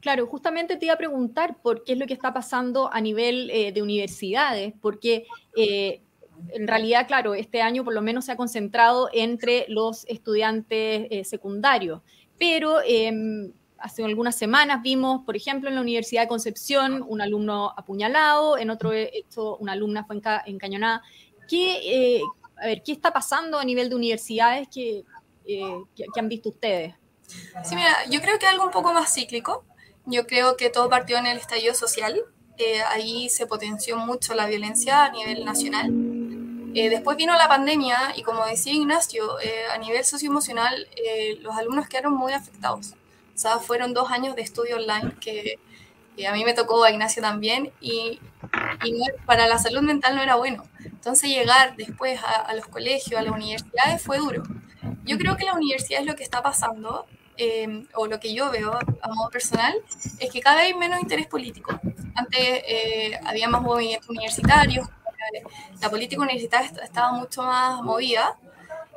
Claro, 0.00 0.26
justamente 0.26 0.76
te 0.76 0.86
iba 0.86 0.94
a 0.94 0.98
preguntar 0.98 1.60
por 1.60 1.82
qué 1.82 1.92
es 1.92 1.98
lo 1.98 2.06
que 2.06 2.14
está 2.14 2.32
pasando 2.32 2.92
a 2.92 3.00
nivel 3.00 3.50
eh, 3.50 3.72
de 3.72 3.82
universidades, 3.82 4.72
porque 4.80 5.26
eh, 5.56 6.02
en 6.50 6.68
realidad, 6.68 7.08
claro, 7.08 7.34
este 7.34 7.62
año 7.62 7.84
por 7.84 7.94
lo 7.94 8.00
menos 8.00 8.26
se 8.26 8.32
ha 8.32 8.36
concentrado 8.36 9.08
entre 9.12 9.66
los 9.68 10.06
estudiantes 10.06 11.08
eh, 11.10 11.24
secundarios, 11.24 12.00
pero 12.38 12.76
em, 12.84 13.52
hace 13.78 14.04
algunas 14.04 14.36
semanas 14.36 14.82
vimos, 14.82 15.24
por 15.24 15.36
ejemplo, 15.36 15.68
en 15.68 15.76
la 15.76 15.80
Universidad 15.80 16.22
de 16.22 16.28
Concepción, 16.28 17.04
un 17.06 17.20
alumno 17.20 17.72
apuñalado, 17.76 18.58
en 18.58 18.70
otro 18.70 18.92
hecho 18.92 19.56
una 19.56 19.72
alumna 19.72 20.04
fue 20.04 20.20
encañonada. 20.46 21.02
¿Qué, 21.48 22.22
a 22.56 22.66
ver, 22.66 22.82
¿qué 22.82 22.92
está 22.92 23.12
pasando 23.12 23.58
a 23.58 23.64
nivel 23.64 23.88
de 23.88 23.94
universidades 23.94 24.68
que, 24.68 25.04
que 25.44 26.20
han 26.20 26.28
visto 26.28 26.50
ustedes? 26.50 26.94
Sí, 27.64 27.74
mira, 27.74 27.94
yo 28.10 28.20
creo 28.20 28.38
que 28.38 28.46
algo 28.46 28.64
un 28.64 28.70
poco 28.70 28.92
más 28.92 29.12
cíclico. 29.12 29.64
Yo 30.06 30.26
creo 30.26 30.56
que 30.56 30.70
todo 30.70 30.88
partió 30.88 31.18
en 31.18 31.26
el 31.26 31.36
estallido 31.36 31.74
social. 31.74 32.20
Eh, 32.56 32.80
ahí 32.88 33.28
se 33.28 33.46
potenció 33.46 33.96
mucho 33.98 34.34
la 34.34 34.46
violencia 34.46 35.04
a 35.04 35.10
nivel 35.10 35.44
nacional. 35.44 35.92
Eh, 36.74 36.90
después 36.90 37.16
vino 37.16 37.34
la 37.34 37.48
pandemia 37.48 38.14
y 38.16 38.22
como 38.22 38.44
decía 38.44 38.72
Ignacio, 38.72 39.40
eh, 39.40 39.66
a 39.72 39.78
nivel 39.78 40.04
socioemocional 40.04 40.86
eh, 40.96 41.36
los 41.40 41.56
alumnos 41.56 41.88
quedaron 41.88 42.14
muy 42.14 42.32
afectados. 42.32 42.94
O 43.38 43.40
sea, 43.40 43.60
fueron 43.60 43.94
dos 43.94 44.10
años 44.10 44.34
de 44.34 44.42
estudio 44.42 44.78
online 44.78 45.14
que, 45.20 45.60
a 46.26 46.32
mí 46.32 46.44
me 46.44 46.54
tocó, 46.54 46.82
a 46.82 46.90
Ignacio 46.90 47.22
también, 47.22 47.70
y, 47.80 48.18
para 49.26 49.46
la 49.46 49.58
salud 49.58 49.82
mental 49.82 50.16
no 50.16 50.22
era 50.22 50.34
bueno. 50.34 50.64
Entonces 50.84 51.30
llegar 51.30 51.76
después 51.76 52.18
a, 52.24 52.52
los 52.54 52.66
colegios, 52.66 53.20
a 53.20 53.22
las 53.22 53.32
universidades 53.32 54.02
fue 54.02 54.18
duro. 54.18 54.42
Yo 55.04 55.18
creo 55.18 55.36
que 55.36 55.44
la 55.44 55.54
universidad 55.54 56.00
es 56.00 56.06
lo 56.08 56.16
que 56.16 56.24
está 56.24 56.42
pasando, 56.42 57.06
o 57.94 58.06
lo 58.08 58.18
que 58.18 58.34
yo 58.34 58.50
veo 58.50 58.72
a 58.72 59.08
modo 59.08 59.30
personal, 59.30 59.72
es 60.18 60.32
que 60.32 60.40
cada 60.40 60.56
vez 60.56 60.66
hay 60.66 60.74
menos 60.74 61.00
interés 61.00 61.28
político. 61.28 61.78
Antes 62.16 62.64
había 63.24 63.48
más 63.48 63.62
movimientos 63.62 64.08
universitarios, 64.08 64.88
la 65.80 65.90
política 65.90 66.22
universitaria 66.22 66.72
estaba 66.82 67.12
mucho 67.12 67.42
más 67.42 67.82
movida. 67.82 68.36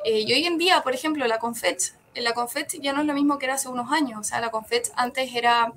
Eh, 0.04 0.22
y 0.22 0.34
hoy 0.34 0.46
en 0.46 0.58
día, 0.58 0.82
por 0.82 0.96
ejemplo, 0.96 1.28
la 1.28 1.38
CONFET, 1.38 1.94
la 2.16 2.34
CONFET 2.34 2.80
ya 2.82 2.94
no 2.94 3.02
es 3.02 3.08
lo 3.08 3.14
mismo 3.14 3.38
que 3.38 3.46
era 3.46 3.56
hace 3.56 3.70
unos 3.70 3.92
años. 3.92 4.20
O 4.20 4.24
sea, 4.24 4.40
la 4.42 4.52
CONFET 4.52 4.92
antes 4.96 5.34
era 5.34 5.74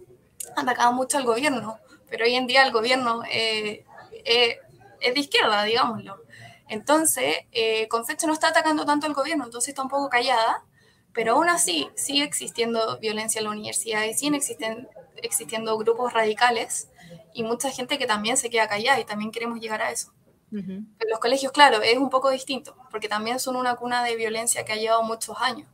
atacaba 0.56 0.90
mucho 0.92 1.18
al 1.18 1.24
gobierno, 1.24 1.78
pero 2.08 2.24
hoy 2.24 2.34
en 2.34 2.46
día 2.46 2.64
el 2.64 2.72
gobierno 2.72 3.22
eh, 3.30 3.84
eh, 4.24 4.58
es 5.00 5.14
de 5.14 5.20
izquierda, 5.20 5.62
digámoslo. 5.64 6.20
Entonces, 6.68 7.36
eh, 7.52 7.88
CONFET 7.88 8.24
no 8.24 8.32
está 8.32 8.48
atacando 8.48 8.84
tanto 8.84 9.06
al 9.06 9.14
gobierno, 9.14 9.44
entonces 9.44 9.70
está 9.70 9.82
un 9.82 9.88
poco 9.88 10.08
callada, 10.08 10.64
pero 11.12 11.34
aún 11.34 11.48
así 11.48 11.88
sigue 11.94 12.24
existiendo 12.24 12.98
violencia 12.98 13.38
en 13.38 13.44
la 13.44 13.50
universidad 13.50 14.04
y 14.04 14.14
siguen 14.14 14.34
existen, 14.34 14.88
existiendo 15.22 15.76
grupos 15.78 16.12
radicales 16.12 16.88
y 17.32 17.42
mucha 17.42 17.70
gente 17.70 17.98
que 17.98 18.06
también 18.06 18.36
se 18.36 18.50
queda 18.50 18.68
callada 18.68 18.98
y 18.98 19.04
también 19.04 19.30
queremos 19.30 19.60
llegar 19.60 19.82
a 19.82 19.90
eso. 19.90 20.12
Los 20.50 21.18
colegios, 21.18 21.50
claro, 21.50 21.82
es 21.82 21.98
un 21.98 22.10
poco 22.10 22.30
distinto, 22.30 22.76
porque 22.92 23.08
también 23.08 23.40
son 23.40 23.56
una 23.56 23.74
cuna 23.74 24.04
de 24.04 24.14
violencia 24.14 24.64
que 24.64 24.72
ha 24.72 24.76
llevado 24.76 25.02
muchos 25.02 25.36
años. 25.40 25.68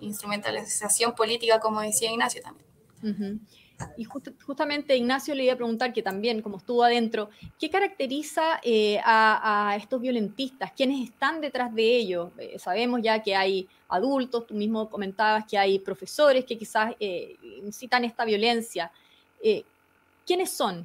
Instrumentalización 0.00 1.14
política, 1.14 1.60
como 1.60 1.80
decía 1.80 2.10
Ignacio 2.10 2.42
también. 2.42 3.40
Y 3.96 4.04
justamente 4.04 4.96
Ignacio 4.96 5.34
le 5.34 5.44
iba 5.44 5.52
a 5.52 5.56
preguntar 5.56 5.92
que 5.92 6.02
también, 6.02 6.42
como 6.42 6.56
estuvo 6.56 6.82
adentro, 6.82 7.30
¿qué 7.60 7.70
caracteriza 7.70 8.60
eh, 8.62 8.98
a, 9.04 9.76
estos 9.78 10.00
violentistas? 10.00 10.72
¿Quiénes 10.72 11.08
están 11.08 11.40
detrás 11.40 11.72
de 11.72 11.84
ellos? 11.84 12.30
Eh, 12.38 12.58
sabemos 12.58 13.00
ya 13.02 13.22
que 13.22 13.36
hay 13.36 13.68
adultos, 13.88 14.46
tú 14.46 14.54
mismo 14.54 14.90
comentabas 14.90 15.44
que 15.46 15.56
hay 15.56 15.78
profesores 15.78 16.44
que 16.44 16.58
quizás 16.58 16.94
eh, 16.98 17.36
incitan 17.64 18.04
esta 18.04 18.24
violencia. 18.24 18.90
¿Quiénes 20.26 20.50
son, 20.50 20.84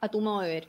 a 0.00 0.08
tu 0.08 0.20
modo 0.20 0.40
de 0.40 0.48
ver? 0.48 0.68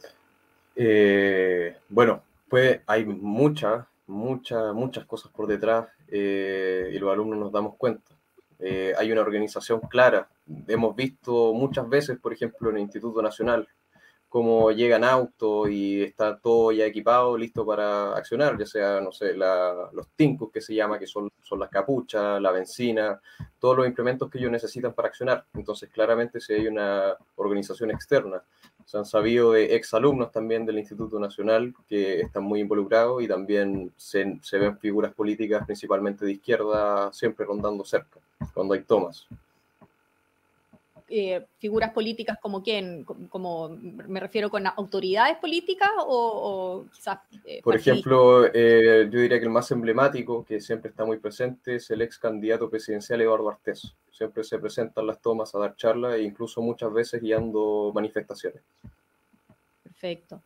Eh, 0.80 1.76
bueno, 1.90 2.22
pues 2.48 2.82
hay 2.86 3.04
muchas, 3.04 3.86
muchas, 4.06 4.74
muchas 4.74 5.06
cosas 5.06 5.32
por 5.32 5.48
detrás 5.48 5.88
eh, 6.08 6.92
y 6.94 7.00
los 7.00 7.12
alumnos 7.12 7.40
nos 7.40 7.52
damos 7.52 7.76
cuenta. 7.76 8.12
Eh, 8.60 8.94
hay 8.98 9.12
una 9.12 9.22
organización 9.22 9.82
clara. 9.82 10.30
Hemos 10.68 10.96
visto 10.96 11.54
muchas 11.54 11.88
veces, 11.88 12.18
por 12.20 12.34
ejemplo, 12.34 12.70
en 12.70 12.78
el 12.78 12.84
Instituto 12.84 13.22
Nacional, 13.22 13.68
cómo 14.30 14.72
llegan 14.72 15.04
autos 15.04 15.70
y 15.70 16.04
está 16.04 16.38
todo 16.38 16.72
ya 16.72 16.86
equipado, 16.86 17.38
listo 17.38 17.66
para 17.66 18.16
accionar, 18.16 18.58
ya 18.58 18.66
sea, 18.66 19.00
no 19.00 19.12
sé, 19.12 19.34
los 19.36 20.08
tincos 20.16 20.52
que 20.52 20.62
se 20.62 20.76
llama, 20.76 21.00
que 21.00 21.08
son, 21.08 21.32
son 21.42 21.60
las 21.60 21.70
capuchas, 21.70 22.42
la 22.42 22.52
benzina, 22.52 23.22
todos 23.60 23.78
los 23.78 23.88
implementos 23.88 24.30
que 24.30 24.38
ellos 24.38 24.52
necesitan 24.52 24.94
para 24.94 25.08
accionar. 25.08 25.46
Entonces, 25.54 25.90
claramente, 25.90 26.42
si 26.42 26.54
hay 26.54 26.68
una 26.68 27.16
organización 27.36 27.92
externa, 27.92 28.44
se 28.88 28.98
han 28.98 29.06
sabido 29.06 29.52
de 29.52 29.76
exalumnos 29.76 30.32
también 30.32 30.66
del 30.66 30.80
Instituto 30.80 31.20
Nacional 31.20 31.74
que 31.90 32.22
están 32.22 32.44
muy 32.44 32.62
involucrados 32.62 33.22
y 33.22 33.28
también 33.28 33.92
se, 33.98 34.40
se 34.42 34.58
ven 34.58 34.80
figuras 34.80 35.14
políticas, 35.14 35.66
principalmente 35.66 36.26
de 36.26 36.32
izquierda, 36.32 37.12
siempre 37.12 37.46
rondando 37.46 37.84
cerca, 37.84 38.22
cuando 38.54 38.74
hay 38.74 38.84
tomas. 38.84 39.28
Eh, 41.10 41.46
figuras 41.58 41.94
políticas 41.94 42.38
como 42.42 42.62
quién, 42.62 43.06
como 43.30 43.70
me 43.70 44.20
refiero 44.20 44.50
con 44.50 44.68
autoridades 44.68 45.38
políticas 45.38 45.90
o, 46.00 46.86
quizás... 46.94 47.20
Eh, 47.46 47.62
Por 47.64 47.78
ejemplo, 47.78 48.46
eh, 48.54 49.08
yo 49.10 49.20
diría 49.22 49.40
que 49.40 49.46
el 49.46 49.52
más 49.52 49.72
emblemático, 49.72 50.44
que 50.44 50.60
siempre 50.60 50.90
está 50.90 51.06
muy 51.06 51.18
presente, 51.18 51.76
es 51.76 51.90
el 51.92 52.02
ex 52.02 52.18
candidato 52.20 52.70
presidencial 52.70 53.22
Eduardo 53.22 53.50
Artés. 53.50 53.96
Siempre 54.12 54.44
se 54.44 54.60
presentan 54.60 55.08
las 55.08 55.22
tomas 55.22 55.56
a 55.56 55.60
dar 55.60 55.78
charlas 55.78 56.16
e 56.16 56.24
incluso 56.24 56.62
muchas 56.62 56.92
veces 56.92 57.22
guiando 57.22 57.92
manifestaciones. 57.96 58.62
Perfecto. 59.84 60.42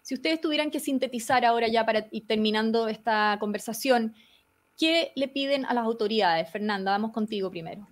Si 0.00 0.14
ustedes 0.14 0.40
tuvieran 0.40 0.70
que 0.70 0.80
sintetizar 0.80 1.44
ahora 1.44 1.68
ya 1.68 1.84
para 1.84 2.06
ir 2.10 2.26
terminando 2.26 2.88
esta 2.88 3.36
conversación, 3.38 4.14
¿qué 4.78 5.12
le 5.14 5.28
piden 5.28 5.66
a 5.66 5.74
las 5.74 5.84
autoridades? 5.84 6.50
Fernanda, 6.50 6.92
vamos 6.92 7.12
contigo 7.12 7.50
primero. 7.50 7.86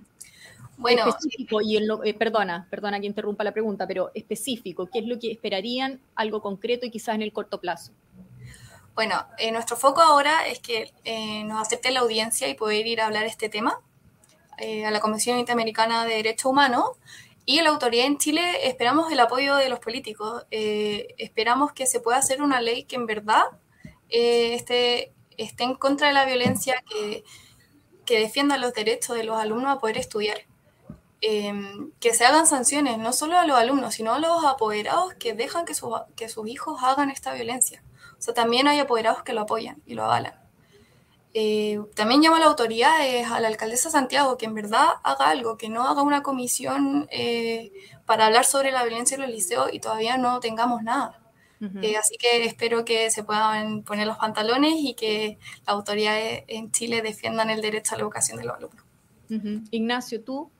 Bueno, 0.76 1.08
específico 1.08 1.60
y 1.60 1.76
en 1.76 1.86
lo, 1.86 2.02
eh, 2.04 2.14
perdona, 2.14 2.66
perdona 2.70 3.00
que 3.00 3.06
interrumpa 3.06 3.44
la 3.44 3.52
pregunta, 3.52 3.86
pero 3.86 4.10
específico, 4.14 4.88
¿qué 4.92 5.00
es 5.00 5.06
lo 5.06 5.18
que 5.18 5.30
esperarían, 5.30 6.00
algo 6.14 6.42
concreto 6.42 6.86
y 6.86 6.90
quizás 6.90 7.14
en 7.14 7.22
el 7.22 7.32
corto 7.32 7.60
plazo? 7.60 7.92
Bueno, 8.94 9.26
eh, 9.38 9.50
nuestro 9.50 9.76
foco 9.76 10.00
ahora 10.00 10.46
es 10.46 10.60
que 10.60 10.92
eh, 11.04 11.44
nos 11.44 11.60
acepte 11.60 11.90
la 11.90 12.00
audiencia 12.00 12.48
y 12.48 12.54
poder 12.54 12.86
ir 12.86 13.00
a 13.00 13.06
hablar 13.06 13.24
este 13.24 13.48
tema 13.48 13.80
a 14.56 14.90
la 14.92 15.00
Convención 15.00 15.36
Interamericana 15.40 16.04
de 16.04 16.14
Derechos 16.14 16.44
Humanos 16.44 16.90
y 17.44 17.60
la 17.60 17.70
autoridad 17.70 18.06
en 18.06 18.18
Chile 18.18 18.68
esperamos 18.68 19.10
el 19.10 19.18
apoyo 19.18 19.56
de 19.56 19.68
los 19.68 19.80
políticos. 19.80 20.44
esperamos 20.50 21.72
que 21.72 21.86
se 21.86 21.98
pueda 21.98 22.18
hacer 22.18 22.40
una 22.40 22.60
ley 22.60 22.84
que 22.84 22.94
en 22.94 23.06
verdad 23.06 23.42
esté, 24.08 25.12
esté 25.36 25.64
en 25.64 25.74
contra 25.74 26.06
de 26.06 26.14
la 26.14 26.24
violencia, 26.24 26.84
que, 26.88 27.24
que 28.06 28.20
defienda 28.20 28.56
los 28.56 28.72
derechos 28.74 29.16
de 29.16 29.24
los 29.24 29.36
alumnos 29.36 29.76
a 29.76 29.80
poder 29.80 29.98
estudiar. 29.98 30.38
Em, 31.20 31.90
que 32.00 32.12
se 32.12 32.24
hagan 32.26 32.46
sanciones, 32.46 32.98
no 32.98 33.12
solo 33.12 33.38
a 33.38 33.46
los 33.46 33.56
alumnos, 33.56 33.94
sino 33.94 34.12
a 34.12 34.18
los 34.18 34.44
apoderados 34.44 35.14
que 35.14 35.32
dejan 35.32 35.64
que, 35.64 35.74
que 36.16 36.28
sus 36.28 36.48
hijos 36.48 36.82
hagan 36.82 37.10
esta 37.10 37.32
violencia. 37.32 37.82
O 38.18 38.20
sea, 38.20 38.34
también 38.34 38.68
hay 38.68 38.78
apoderados 38.78 39.22
que 39.22 39.32
lo 39.32 39.42
apoyan 39.42 39.82
y 39.86 39.94
lo 39.94 40.04
avalan. 40.04 40.34
Eh, 41.36 41.80
también 41.96 42.22
llama 42.22 42.36
a 42.36 42.40
la 42.40 42.46
autoridad, 42.46 42.92
a 43.32 43.40
la 43.40 43.48
alcaldesa 43.48 43.90
Santiago, 43.90 44.36
que 44.36 44.46
en 44.46 44.54
verdad 44.54 44.86
haga 45.02 45.30
algo, 45.30 45.56
que 45.56 45.68
no 45.68 45.88
haga 45.88 46.02
una 46.02 46.22
comisión 46.22 47.08
eh, 47.10 47.72
para 48.06 48.26
hablar 48.26 48.44
sobre 48.44 48.70
la 48.70 48.84
violencia 48.84 49.16
en 49.16 49.22
los 49.22 49.30
liceos 49.30 49.68
y 49.72 49.80
todavía 49.80 50.16
no 50.16 50.40
tengamos 50.40 50.82
nada. 50.82 51.20
Eh, 51.80 51.96
así 51.96 52.18
que 52.18 52.44
espero 52.44 52.84
que 52.84 53.10
se 53.10 53.24
puedan 53.24 53.84
poner 53.84 54.06
los 54.06 54.18
pantalones 54.18 54.74
y 54.76 54.92
que 54.92 55.38
las 55.60 55.68
autoridades 55.68 56.44
en 56.46 56.70
Chile 56.70 57.00
defiendan 57.00 57.48
el 57.48 57.62
derecho 57.62 57.94
a 57.94 57.96
la 57.96 58.02
educación 58.02 58.36
de 58.36 58.44
los 58.44 58.56
alumnos. 58.56 58.84
Ignacio, 59.70 60.22
¿tú 60.22 60.52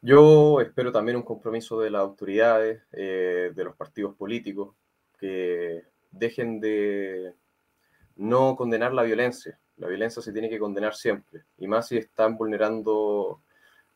yo 0.00 0.60
espero 0.60 0.92
también 0.92 1.16
un 1.16 1.22
compromiso 1.22 1.80
de 1.80 1.90
las 1.90 2.00
autoridades, 2.02 2.82
eh, 2.92 3.52
de 3.54 3.64
los 3.64 3.76
partidos 3.76 4.14
políticos, 4.14 4.74
que 5.18 5.84
dejen 6.10 6.60
de 6.60 7.34
no 8.16 8.56
condenar 8.56 8.92
la 8.92 9.02
violencia. 9.02 9.58
La 9.76 9.88
violencia 9.88 10.22
se 10.22 10.32
tiene 10.32 10.48
que 10.48 10.58
condenar 10.58 10.94
siempre, 10.94 11.44
y 11.56 11.66
más 11.66 11.88
si 11.88 11.96
están 11.96 12.36
vulnerando 12.36 13.40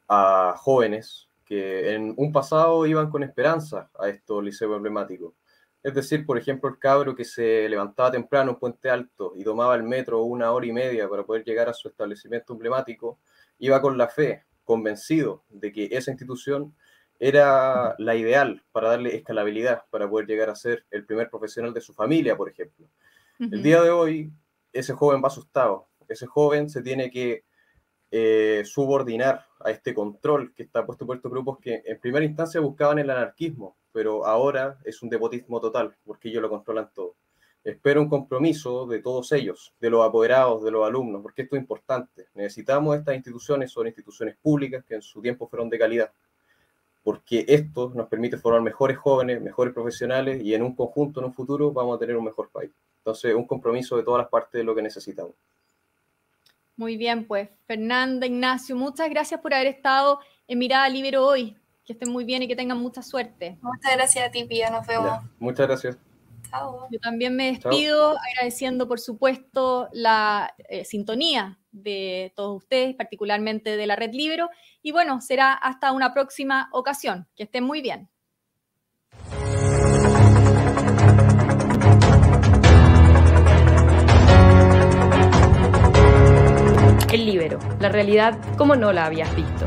a 0.09 0.55
jóvenes 0.57 1.29
que 1.45 1.95
en 1.95 2.15
un 2.17 2.33
pasado 2.33 2.87
iban 2.87 3.11
con 3.11 3.23
esperanza 3.23 3.91
a 3.99 4.09
estos 4.09 4.43
liceos 4.43 4.75
emblemáticos. 4.77 5.35
Es 5.83 5.95
decir, 5.95 6.25
por 6.25 6.39
ejemplo, 6.39 6.69
el 6.71 6.79
cabro 6.79 7.15
que 7.15 7.25
se 7.25 7.69
levantaba 7.69 8.13
temprano 8.13 8.53
en 8.53 8.59
Puente 8.59 8.89
Alto 8.89 9.33
y 9.37 9.43
tomaba 9.43 9.75
el 9.75 9.83
metro 9.83 10.23
una 10.23 10.53
hora 10.53 10.67
y 10.67 10.73
media 10.73 11.09
para 11.09 11.25
poder 11.25 11.45
llegar 11.45 11.69
a 11.69 11.75
su 11.75 11.89
establecimiento 11.89 12.53
emblemático, 12.53 13.19
iba 13.59 13.81
con 13.81 13.99
la 13.99 14.09
fe, 14.09 14.45
convencido 14.65 15.45
de 15.49 15.73
que 15.73 15.89
esa 15.93 16.11
institución 16.11 16.75
era 17.19 17.95
la 17.99 18.17
ideal 18.17 18.65
para 18.73 18.89
darle 18.89 19.15
escalabilidad, 19.15 19.85
para 19.91 20.09
poder 20.09 20.27
llegar 20.27 20.51
a 20.51 20.57
ser 20.57 20.85
el 20.91 21.05
primer 21.05 21.31
profesional 21.31 21.73
de 21.73 21.81
su 21.81 21.95
familia, 21.95 22.37
por 22.37 22.49
ejemplo. 22.49 22.89
El 23.39 23.63
día 23.63 23.83
de 23.83 23.91
hoy, 23.91 24.33
ese 24.73 24.93
joven 24.93 25.23
va 25.23 25.29
asustado, 25.29 25.89
ese 26.09 26.27
joven 26.27 26.69
se 26.69 26.83
tiene 26.83 27.11
que 27.11 27.45
eh, 28.11 28.63
subordinar 28.65 29.47
a 29.61 29.71
este 29.71 29.95
control 29.95 30.53
que 30.55 30.63
está 30.65 30.85
puesto 30.85 31.07
por 31.07 31.17
estos 31.17 31.31
grupos 31.31 31.59
que 31.59 31.83
en 31.85 31.99
primera 31.99 32.25
instancia 32.25 32.61
buscaban 32.61 32.99
el 32.99 33.11
anarquismo, 33.11 33.77
pero 33.93 34.27
ahora 34.27 34.79
es 34.85 35.03
un 35.03 35.09
depotismo 35.09 35.61
total, 35.61 35.97
porque 36.05 36.29
ellos 36.29 36.43
lo 36.43 36.51
controlan 36.51 36.91
todo 36.93 37.17
espero 37.65 38.03
un 38.03 38.09
compromiso 38.09 38.87
de 38.87 39.01
todos 39.01 39.33
ellos, 39.33 39.73
de 39.81 39.91
los 39.91 40.07
apoderados, 40.07 40.65
de 40.65 40.71
los 40.71 40.87
alumnos, 40.87 41.23
porque 41.23 41.43
esto 41.43 41.57
es 41.57 41.63
importante. 41.63 42.27
Necesitamos 42.35 42.97
estas 42.97 43.15
instituciones, 43.15 43.71
son 43.71 43.87
instituciones 43.87 44.37
públicas 44.37 44.85
que 44.85 44.95
en 44.95 45.03
su 45.03 45.23
tiempo 45.23 45.47
fueron 45.49 45.71
de 45.71 45.79
calidad, 45.79 46.13
porque 47.03 47.45
esto 47.49 47.93
nos 47.95 48.09
permite 48.09 48.37
formar 48.37 48.63
mejores 48.63 48.99
jóvenes, 48.99 49.41
mejores 49.41 49.73
profesionales 49.73 50.43
y 50.43 50.55
en 50.55 50.63
un 50.63 50.75
conjunto, 50.75 51.21
en 51.21 51.27
un 51.27 51.35
futuro, 51.35 51.73
vamos 51.73 51.97
a 51.97 51.99
tener 51.99 52.17
un 52.17 52.25
mejor 52.25 52.51
país. 52.51 52.71
Entonces, 52.99 53.35
un 53.35 53.47
compromiso 53.47 53.97
de 53.97 54.05
todas 54.05 54.23
las 54.23 54.29
partes 54.29 54.59
de 54.59 54.65
lo 54.65 54.75
que 54.75 54.83
necesitamos. 54.83 55.35
Muy 56.77 56.97
bien, 56.97 57.27
pues 57.27 57.49
Fernanda, 57.67 58.27
Ignacio, 58.27 58.77
muchas 58.77 59.11
gracias 59.11 59.41
por 59.41 59.53
haber 59.55 59.67
estado 59.67 60.21
en 60.49 60.59
Mirada 60.59 60.89
Libero 60.89 61.27
hoy. 61.27 61.57
Que 61.85 61.95
estén 61.95 62.13
muy 62.13 62.25
bien 62.25 62.45
y 62.45 62.49
que 62.49 62.55
tengan 62.55 62.79
mucha 62.79 63.03
suerte. 63.03 63.59
Muchas 63.61 63.93
gracias 63.97 64.29
a 64.29 64.31
ti, 64.31 64.45
Pía. 64.45 64.71
Nos 64.71 64.87
vemos. 64.87 65.19
muchas 65.41 65.67
gracias. 65.67 66.12
Yo 66.91 66.99
también 67.01 67.35
me 67.35 67.53
despido 67.53 68.17
agradeciendo, 68.19 68.87
por 68.87 69.01
supuesto, 69.01 69.89
la 69.93 70.55
eh, 70.69 70.85
sintonía 70.85 71.59
de 71.71 72.33
todos 72.37 72.63
ustedes, 72.63 72.95
particularmente 72.95 73.77
de 73.77 73.87
la 73.87 73.97
Red 73.97 74.13
Libero. 74.13 74.51
Y 74.83 74.93
bueno, 74.93 75.21
será 75.21 75.55
hasta 75.55 75.93
una 75.93 76.13
próxima 76.13 76.69
ocasión. 76.73 77.27
Que 77.35 77.45
estén 77.45 77.65
muy 77.65 77.81
bien. 77.81 78.09
El 87.13 87.27
Libero, 87.27 87.59
la 87.79 87.91
realidad 87.91 88.39
como 88.57 88.75
no 88.75 88.93
la 88.93 89.05
habías 89.05 89.35
visto. 89.37 89.67